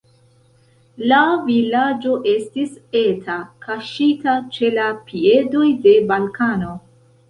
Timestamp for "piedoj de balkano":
5.15-6.79